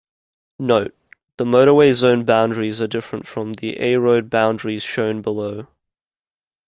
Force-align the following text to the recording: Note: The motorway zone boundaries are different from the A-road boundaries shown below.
Note: 0.57 0.95
The 1.37 1.43
motorway 1.45 1.93
zone 1.93 2.25
boundaries 2.25 2.81
are 2.81 2.87
different 2.87 3.27
from 3.27 3.53
the 3.53 3.79
A-road 3.79 4.31
boundaries 4.31 4.81
shown 4.81 5.21
below. 5.21 5.67